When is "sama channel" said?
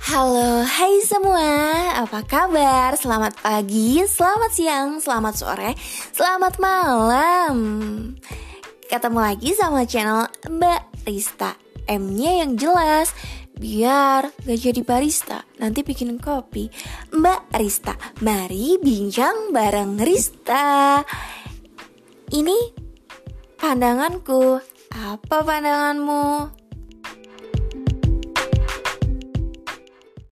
9.52-10.24